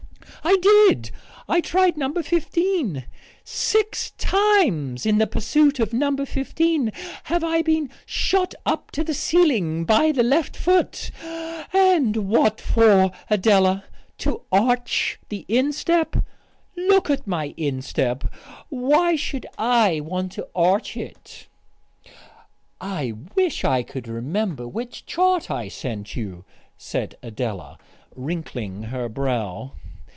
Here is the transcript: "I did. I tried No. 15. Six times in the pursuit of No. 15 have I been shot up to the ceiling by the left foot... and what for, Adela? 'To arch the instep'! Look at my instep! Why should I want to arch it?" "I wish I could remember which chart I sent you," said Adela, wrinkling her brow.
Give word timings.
"I 0.43 0.57
did. 0.57 1.11
I 1.47 1.61
tried 1.61 1.97
No. 1.97 2.11
15. 2.11 3.05
Six 3.43 4.11
times 4.17 5.05
in 5.05 5.19
the 5.19 5.27
pursuit 5.27 5.79
of 5.79 5.93
No. 5.93 6.15
15 6.25 6.91
have 7.25 7.43
I 7.43 7.61
been 7.61 7.91
shot 8.07 8.55
up 8.65 8.89
to 8.91 9.03
the 9.03 9.13
ceiling 9.13 9.85
by 9.85 10.11
the 10.11 10.23
left 10.23 10.57
foot... 10.57 11.11
and 11.71 12.27
what 12.27 12.59
for, 12.59 13.11
Adela? 13.29 13.83
'To 14.17 14.41
arch 14.51 15.19
the 15.29 15.45
instep'! 15.47 16.15
Look 16.75 17.11
at 17.11 17.27
my 17.27 17.53
instep! 17.55 18.23
Why 18.69 19.15
should 19.15 19.45
I 19.59 19.99
want 19.99 20.31
to 20.33 20.47
arch 20.55 20.97
it?" 20.97 21.47
"I 22.79 23.13
wish 23.35 23.63
I 23.63 23.83
could 23.83 24.07
remember 24.07 24.67
which 24.67 25.05
chart 25.05 25.51
I 25.51 25.67
sent 25.67 26.15
you," 26.15 26.45
said 26.79 27.15
Adela, 27.21 27.77
wrinkling 28.15 28.83
her 28.83 29.07
brow. 29.07 29.73